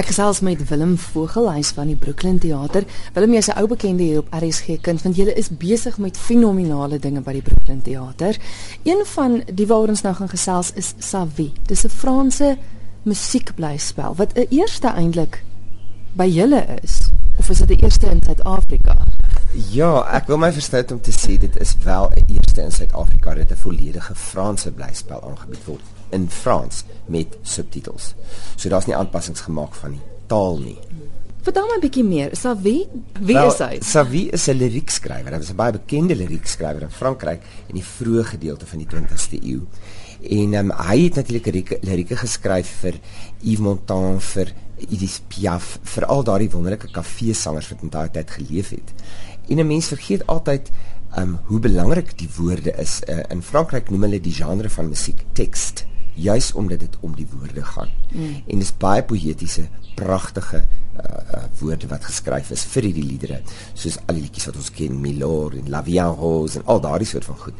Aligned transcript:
Ek 0.00 0.08
gesels 0.08 0.38
met 0.40 0.62
Willem 0.70 0.94
Vogel, 0.96 1.50
hy's 1.52 1.74
van 1.76 1.90
die 1.90 1.96
Brooklyn 1.98 2.38
Theater. 2.40 2.86
Willem, 3.12 3.34
jy's 3.36 3.50
'n 3.52 3.58
ou 3.60 3.66
bekende 3.68 4.02
hier 4.02 4.22
op 4.22 4.32
RSG 4.32 4.80
Kind, 4.80 5.02
want 5.02 5.16
jy 5.16 5.26
is 5.36 5.50
besig 5.50 5.98
met 5.98 6.16
fenominale 6.16 6.98
dinge 6.98 7.20
by 7.20 7.32
die 7.32 7.42
Brooklyn 7.42 7.82
Theater. 7.82 8.36
Een 8.84 9.04
van 9.04 9.42
die 9.52 9.66
waaroor 9.66 9.88
ons 9.88 10.02
nou 10.02 10.14
gaan 10.14 10.28
gesels 10.28 10.72
is 10.72 10.94
Savi. 10.98 11.52
Dis 11.66 11.84
'n 11.84 11.88
Franse 11.88 12.56
musiekblyspel 13.02 14.14
wat 14.16 14.32
'n 14.38 14.46
eerste 14.48 14.88
eintlik 14.88 15.44
by 16.16 16.26
julle 16.26 16.64
is 16.82 17.10
of 17.38 17.50
is 17.50 17.58
dit 17.58 17.68
die 17.68 17.82
eerste 17.82 18.06
in 18.06 18.22
Suid-Afrika? 18.22 18.96
Ja, 19.50 20.04
ek 20.14 20.28
wil 20.30 20.38
my 20.38 20.52
verstout 20.54 20.92
om 20.94 21.00
te 21.02 21.10
sê 21.10 21.34
dit 21.42 21.56
is 21.58 21.72
wel 21.82 22.12
eerste 22.20 22.62
in 22.62 22.70
Suid-Afrika 22.70 23.34
dat 23.34 23.50
'n 23.50 23.58
volledige 23.58 24.14
Franse 24.14 24.70
blyspel 24.70 25.22
aangebied 25.22 25.64
word 25.64 25.82
in 26.10 26.30
Frans 26.30 26.84
met 27.06 27.38
subtitels. 27.42 28.14
So 28.56 28.68
daar's 28.68 28.86
nie 28.86 28.96
aanpassings 28.96 29.40
gemaak 29.40 29.74
van 29.74 29.90
die 29.90 30.00
taal 30.26 30.58
nie. 30.58 30.78
Vertel 31.42 31.66
my 31.66 31.76
'n 31.76 31.80
bietjie 31.80 32.04
meer. 32.04 32.36
Savi, 32.36 32.86
wie 33.20 33.34
Wel, 33.34 33.52
is 33.52 33.58
hy? 33.58 33.78
Savi 33.80 34.28
is 34.28 34.48
'n 34.48 34.56
liriekskrywer. 34.56 35.32
Hy 35.32 35.38
was 35.38 35.50
'n 35.50 35.56
baie 35.56 35.72
bekende 35.72 36.14
liriekskrywer 36.14 36.82
in 36.82 36.90
Frankryk 36.90 37.40
in 37.66 37.74
die 37.74 37.84
vroeë 37.84 38.24
gedeelte 38.24 38.66
van 38.66 38.78
die 38.78 38.86
20ste 38.86 39.38
eeu. 39.42 39.66
En 40.22 40.54
um, 40.54 40.70
hy 40.70 41.04
het 41.04 41.14
natuurlik 41.14 41.46
lirieke, 41.46 41.78
lirieke 41.80 42.16
geskryf 42.16 42.68
vir 42.80 42.94
Yves 43.40 43.58
Montand, 43.58 44.22
vir 44.22 44.52
Edith 44.88 45.20
Piaf, 45.28 45.78
vir 45.94 46.06
al 46.06 46.24
daardie 46.24 46.50
wonderlike 46.50 46.90
kafeesangers 46.94 47.68
wat 47.72 47.82
in 47.82 47.92
daai 47.92 48.10
tyd 48.10 48.30
geleef 48.30 48.70
het. 48.70 48.94
En 49.48 49.58
'n 49.58 49.66
mens 49.66 49.88
vergeet 49.88 50.26
altyd 50.26 50.70
um 51.18 51.38
hoe 51.44 51.60
belangrik 51.60 52.18
die 52.18 52.28
woorde 52.36 52.72
is. 52.78 53.00
Uh, 53.08 53.18
in 53.28 53.42
Frankryk 53.42 53.90
noem 53.90 54.02
hulle 54.06 54.20
die 54.20 54.34
genre 54.34 54.70
van 54.70 54.88
musiek 54.88 55.24
tekst, 55.32 55.84
juis 56.14 56.52
omdat 56.52 56.80
dit 56.80 56.96
om 57.00 57.14
die 57.16 57.26
woorde 57.32 57.64
gaan. 57.64 57.90
Mm. 58.12 58.42
En 58.46 58.58
dis 58.58 58.72
baie 58.76 59.02
poëtiese, 59.02 59.68
pragtige 59.94 60.62
uh, 60.62 61.02
uh, 61.04 61.42
woorde 61.58 61.88
wat 61.90 62.04
geskryf 62.04 62.50
is 62.50 62.64
vir 62.64 62.88
hierdie 62.90 63.06
liedere, 63.06 63.40
soos 63.74 63.98
al 64.06 64.14
die 64.14 64.22
liedjies 64.22 64.46
wat 64.50 64.56
ons 64.56 64.70
ken, 64.70 65.00
Milord 65.00 65.58
en 65.58 65.70
La 65.72 65.82
Vie 65.86 65.98
en 66.00 66.14
Rose 66.14 66.58
en 66.58 66.66
al 66.66 66.80
daardie 66.80 67.08
soort 67.08 67.24
van 67.24 67.36
goed. 67.36 67.54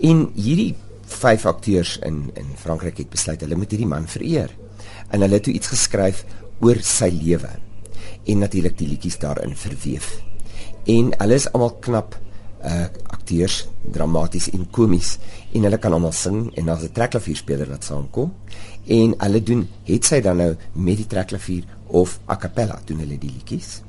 En 0.00 0.28
hierdie 0.34 0.74
vyf 1.12 1.46
akteurs 1.46 1.96
in 2.06 2.30
in 2.38 2.54
Frankryk 2.56 3.02
het 3.02 3.10
besluit 3.10 3.40
hulle 3.40 3.58
moet 3.58 3.70
hierdie 3.70 3.88
man 3.88 4.06
vereer. 4.08 4.54
En 5.10 5.20
hulle 5.20 5.34
het 5.34 5.44
toe 5.48 5.54
iets 5.54 5.72
geskryf 5.74 6.24
oor 6.62 6.78
sy 6.86 7.10
lewe 7.10 7.50
en 8.22 8.38
natuurlik 8.38 8.76
die 8.78 8.88
liedjies 8.92 9.18
daarin 9.18 9.56
verweef. 9.58 10.14
En 10.86 11.10
hulle 11.18 11.38
is 11.38 11.48
almal 11.52 11.74
knap 11.82 12.18
uh 12.62 12.86
akteurs, 13.10 13.66
dramaties 13.94 14.48
en 14.54 14.64
komies 14.70 15.16
en 15.54 15.66
hulle 15.66 15.78
kan 15.82 15.94
almal 15.94 16.14
sing 16.14 16.50
en 16.58 16.66
daar's 16.66 16.84
'n 16.84 16.94
trekklavierspeler 16.94 17.68
wat 17.70 17.84
saamkom 17.84 18.32
en 18.86 19.14
hulle 19.18 19.42
doen 19.42 19.68
het 19.84 20.04
sy 20.04 20.20
dan 20.20 20.36
nou 20.36 20.56
met 20.72 20.96
die 20.96 21.06
trekklavier 21.06 21.64
of 21.86 22.18
a 22.28 22.36
cappella 22.36 22.80
doen 22.84 22.98
hulle 22.98 23.18
die 23.18 23.30
liedjies. 23.30 23.82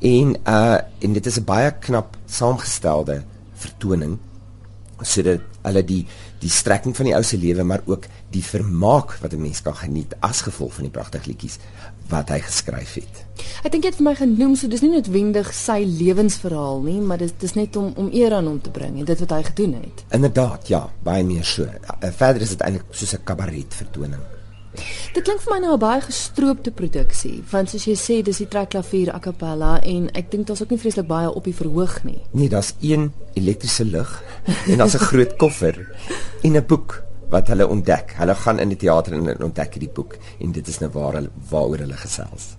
En 0.00 0.36
uh 0.46 0.78
en 1.00 1.12
dit 1.12 1.26
is 1.26 1.38
'n 1.38 1.44
baie 1.44 1.70
knap 1.80 2.16
saamgestelde 2.26 3.22
vertoning 3.54 4.18
sodat 5.02 5.40
hulle 5.62 5.82
die 5.84 6.06
die 6.42 6.50
strekking 6.50 6.96
van 6.96 7.06
die 7.06 7.14
ou 7.14 7.22
se 7.22 7.38
lewe 7.38 7.62
maar 7.62 7.84
ook 7.86 8.08
die 8.34 8.42
vermaak 8.42 9.14
wat 9.22 9.32
'n 9.32 9.42
mens 9.42 9.62
kan 9.62 9.74
geniet 9.74 10.14
as 10.20 10.42
gevolg 10.42 10.74
van 10.74 10.84
die 10.84 10.90
pragtige 10.90 11.28
liedjies 11.28 11.58
wat 12.08 12.28
hy 12.28 12.40
geskryf 12.40 12.94
het. 12.94 13.24
Ek 13.64 13.72
dink 13.72 13.84
jy 13.84 13.90
het 13.90 14.00
vir 14.00 14.04
my 14.04 14.14
genoem 14.14 14.56
so 14.56 14.68
dis 14.68 14.82
nie 14.82 14.90
noodwendig 14.90 15.52
sy 15.54 15.84
lewensverhaal 15.86 16.82
nie, 16.82 17.00
maar 17.00 17.18
dit 17.18 17.42
is 17.42 17.54
net 17.54 17.76
om 17.76 17.92
om 17.96 18.10
eer 18.12 18.32
aan 18.32 18.46
hom 18.46 18.60
te 18.60 18.70
bring 18.70 18.98
en 18.98 19.04
dit 19.04 19.18
wat 19.24 19.30
hy 19.30 19.42
gedoen 19.42 19.74
het. 19.74 20.04
Inderdaad, 20.10 20.68
ja, 20.68 20.90
baie 21.02 21.24
meer 21.24 21.44
so. 21.44 21.62
Uh, 21.62 22.10
Verder 22.10 22.42
is 22.42 22.48
dit 22.48 22.60
eintlik 22.60 22.84
soos 22.90 23.14
'n 23.14 23.24
kabaret 23.24 23.74
vertoning. 23.74 24.22
Dit 25.12 25.24
klink 25.26 25.42
vir 25.44 25.52
my 25.52 25.58
nou 25.60 25.72
'n 25.74 25.78
baie 25.78 26.00
gestroopte 26.00 26.70
produksie, 26.70 27.42
want 27.50 27.70
soos 27.70 27.84
jy 27.84 27.96
sê, 27.96 28.22
dis 28.22 28.38
die 28.38 28.48
trekklavier 28.48 29.14
a 29.14 29.18
cappella 29.18 29.80
en 29.82 30.10
ek 30.14 30.30
dink 30.30 30.46
daar's 30.46 30.62
ook 30.62 30.70
nie 30.70 30.78
vreeslik 30.78 31.06
baie 31.06 31.30
op 31.30 31.44
die 31.44 31.54
verhoog 31.54 32.04
nie. 32.04 32.20
Nee, 32.32 32.48
daar's 32.48 32.74
een 32.80 33.12
elektriese 33.34 33.84
lig 33.84 34.22
en 34.68 34.78
daar's 34.78 34.94
'n 34.94 35.06
groot 35.10 35.36
koffer 35.36 35.88
en 36.42 36.56
'n 36.56 36.66
boek 36.66 37.02
wat 37.32 37.48
hulle 37.52 37.68
ontdek. 37.68 38.16
Hulle 38.20 38.34
gaan 38.34 38.60
in 38.62 38.72
die 38.72 38.80
teater 38.84 39.16
en 39.16 39.46
ontdek 39.48 39.78
hierdie 39.78 39.92
boek 39.94 40.18
en 40.38 40.52
dit 40.52 40.68
is 40.68 40.80
nou 40.82 40.90
waar 40.96 41.18
hulle 41.18 41.32
waaroor 41.50 41.84
hulle 41.86 42.00
gesels. 42.04 42.52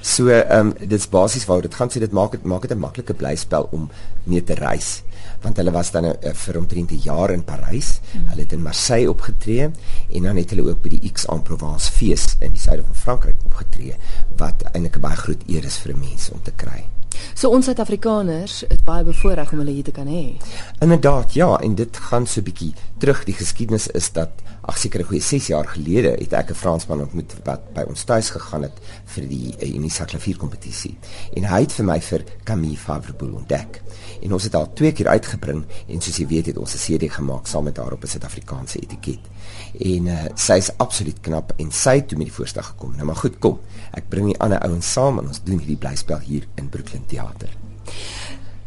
So 0.00 0.30
ehm 0.32 0.72
um, 0.72 0.88
dit's 0.92 1.08
basies 1.12 1.46
waaroor 1.46 1.68
dit 1.68 1.78
gaan 1.78 1.92
sê 1.92 2.02
dit 2.02 2.12
maak 2.12 2.36
dit 2.36 2.44
maak 2.44 2.62
dit 2.62 2.72
'n 2.76 2.80
maklike 2.80 3.14
blyspel 3.14 3.68
om 3.72 3.90
mee 4.24 4.42
te 4.42 4.54
reis 4.54 5.02
want 5.42 5.56
hulle 5.60 5.72
was 5.74 5.90
dan 5.90 6.04
uh, 6.04 6.32
vir 6.32 6.58
omtrent 6.58 6.90
'n 6.92 7.02
jaar 7.04 7.30
in 7.30 7.44
Parys. 7.44 8.00
Hmm. 8.12 8.26
Hulle 8.30 8.42
het 8.42 8.52
in 8.52 8.62
Marseille 8.62 9.10
opgetree 9.10 9.70
en 10.10 10.22
dan 10.22 10.36
het 10.36 10.50
hulle 10.50 10.68
ook 10.70 10.82
by 10.82 10.88
die 10.88 11.02
Aix-en-Provence 11.02 11.92
fees 11.92 12.36
in 12.40 12.52
die 12.52 12.60
suide 12.60 12.82
van 12.82 12.94
Frankryk 12.94 13.36
opgetree 13.44 13.96
wat 14.36 14.62
eintlik 14.72 14.96
'n 14.96 15.00
baie 15.00 15.16
groot 15.16 15.42
eer 15.46 15.64
is 15.64 15.78
vir 15.78 15.92
'n 15.92 16.00
mens 16.00 16.30
om 16.30 16.42
te 16.42 16.52
kry. 16.56 16.95
So 17.34 17.50
ons 17.50 17.64
Suid-Afrikaners 17.64 18.62
is 18.62 18.82
baie 18.84 19.04
bevoordeel 19.04 19.52
om 19.52 19.58
hulle 19.58 19.74
hier 19.76 19.84
te 19.84 19.92
kan 19.92 20.06
hê. 20.06 20.36
Inderdaad, 20.80 21.34
ja, 21.34 21.56
en 21.60 21.74
dit 21.74 21.96
gaan 22.08 22.26
so 22.26 22.42
bietjie 22.42 22.72
terug. 22.98 23.24
Die 23.24 23.36
geskiedenis 23.36 23.88
is 23.88 24.12
dat 24.12 24.42
ag 24.66 24.78
seker 24.78 25.00
'n 25.00 25.06
goeie 25.06 25.22
6 25.22 25.46
jaar 25.46 25.66
gelede 25.66 26.16
het 26.18 26.32
ek 26.32 26.50
'n 26.50 26.54
Fransman 26.54 27.00
ontmoet 27.00 27.34
wat 27.44 27.72
by 27.74 27.84
ons 27.88 28.04
tuis 28.04 28.30
gegaan 28.30 28.62
het 28.62 28.72
vir 29.04 29.28
die 29.28 29.54
uh, 29.60 29.74
Unisa 29.74 30.04
klavierkompetisie. 30.04 30.96
En 31.36 31.44
hy 31.44 31.60
het 31.60 31.72
vir 31.72 31.84
my 31.84 32.00
vir 32.00 32.24
Camille 32.44 32.76
Favreboul 32.76 33.34
ontdek. 33.34 33.82
En 34.22 34.32
ons 34.32 34.42
het 34.42 34.54
al 34.54 34.72
twee 34.72 34.92
keer 34.92 35.08
uitgebring 35.08 35.64
en 35.88 36.00
soos 36.00 36.16
jy 36.16 36.26
weet 36.26 36.46
het 36.46 36.58
ons 36.58 36.74
'n 36.74 36.78
CD 36.78 37.12
gemaak 37.12 37.46
saam 37.46 37.64
met 37.64 37.76
haar 37.76 37.92
op 37.92 38.02
'n 38.02 38.06
Suid-Afrikaanse 38.06 38.78
etiket. 38.80 39.20
En 39.80 40.06
uh, 40.06 40.24
sy 40.34 40.52
is 40.52 40.70
absoluut 40.78 41.20
knap 41.20 41.52
en 41.56 41.70
sy 41.72 41.94
het 41.94 42.08
toe 42.08 42.18
met 42.18 42.26
die 42.26 42.34
voorstel 42.34 42.62
gekom. 42.62 42.92
Nou 42.96 43.06
maar 43.06 43.16
goed, 43.16 43.38
kom. 43.38 43.60
Ek 43.92 44.08
bring 44.08 44.26
die 44.26 44.40
ander 44.40 44.58
ouens 44.58 44.92
saam 44.92 45.18
en 45.18 45.26
ons 45.26 45.42
doen 45.44 45.58
hierdie 45.58 45.76
blyspel 45.76 46.18
hier 46.18 46.46
in 46.56 46.68
Brooklyn 46.68 47.05
Theater. 47.06 47.50